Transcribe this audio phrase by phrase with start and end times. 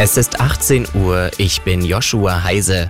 [0.00, 2.88] Es ist 18 Uhr, ich bin Joshua Heise.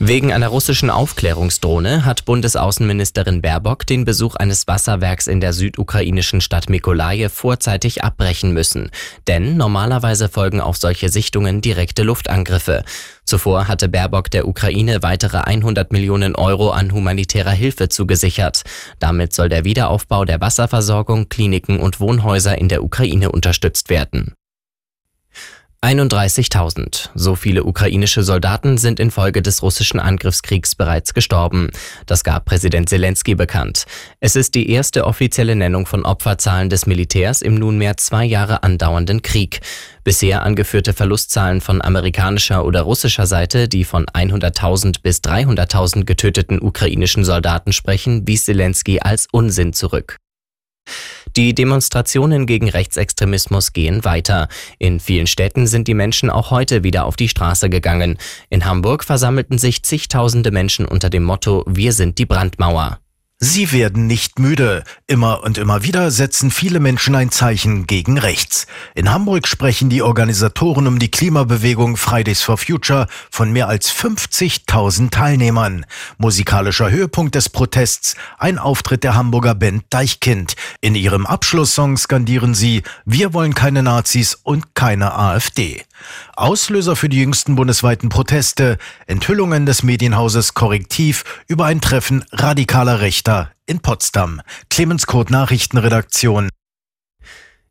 [0.00, 6.68] Wegen einer russischen Aufklärungsdrohne hat Bundesaußenministerin Baerbock den Besuch eines Wasserwerks in der südukrainischen Stadt
[6.68, 8.90] Mikolaje vorzeitig abbrechen müssen.
[9.28, 12.82] Denn normalerweise folgen auf solche Sichtungen direkte Luftangriffe.
[13.24, 18.64] Zuvor hatte Baerbock der Ukraine weitere 100 Millionen Euro an humanitärer Hilfe zugesichert.
[18.98, 24.34] Damit soll der Wiederaufbau der Wasserversorgung, Kliniken und Wohnhäuser in der Ukraine unterstützt werden.
[25.84, 27.10] 31.000.
[27.14, 31.68] So viele ukrainische Soldaten sind infolge des russischen Angriffskriegs bereits gestorben.
[32.06, 33.84] Das gab Präsident Zelensky bekannt.
[34.18, 39.20] Es ist die erste offizielle Nennung von Opferzahlen des Militärs im nunmehr zwei Jahre andauernden
[39.20, 39.60] Krieg.
[40.04, 47.26] Bisher angeführte Verlustzahlen von amerikanischer oder russischer Seite, die von 100.000 bis 300.000 getöteten ukrainischen
[47.26, 50.16] Soldaten sprechen, wies Zelensky als Unsinn zurück.
[51.36, 54.48] Die Demonstrationen gegen Rechtsextremismus gehen weiter.
[54.78, 58.18] In vielen Städten sind die Menschen auch heute wieder auf die Straße gegangen.
[58.50, 63.00] In Hamburg versammelten sich zigtausende Menschen unter dem Motto Wir sind die Brandmauer.
[63.46, 64.84] Sie werden nicht müde.
[65.06, 68.66] Immer und immer wieder setzen viele Menschen ein Zeichen gegen rechts.
[68.94, 75.10] In Hamburg sprechen die Organisatoren um die Klimabewegung Fridays for Future von mehr als 50.000
[75.10, 75.84] Teilnehmern.
[76.16, 80.56] Musikalischer Höhepunkt des Protests, ein Auftritt der Hamburger Band Deichkind.
[80.80, 85.82] In ihrem Abschlusssong skandieren sie, wir wollen keine Nazis und keine AfD.
[86.34, 93.33] Auslöser für die jüngsten bundesweiten Proteste, Enthüllungen des Medienhauses Korrektiv über ein Treffen radikaler Rechter
[93.66, 94.40] in Potsdam.
[94.68, 96.48] Clemens Kurt Nachrichtenredaktion.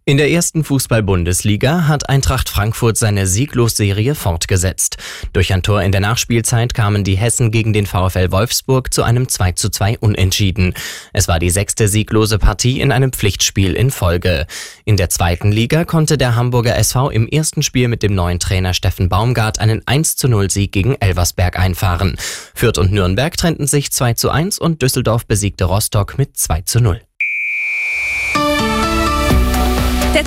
[0.06, 4.98] In der ersten Fußball-Bundesliga hat Eintracht Frankfurt seine Sieglosserie fortgesetzt.
[5.32, 9.30] Durch ein Tor in der Nachspielzeit kamen die Hessen gegen den VfL Wolfsburg zu einem
[9.30, 10.74] 2 zu 2 Unentschieden.
[11.14, 14.46] Es war die sechste sieglose Partie in einem Pflichtspiel in Folge.
[14.84, 18.74] In der zweiten Liga konnte der Hamburger SV im ersten Spiel mit dem neuen Trainer
[18.74, 22.18] Steffen Baumgart einen 1 zu 0 Sieg gegen Elversberg einfahren.
[22.64, 26.80] Fürth und Nürnberg trennten sich 2 zu 1 und Düsseldorf besiegte Rostock mit 2 zu
[26.80, 27.02] 0.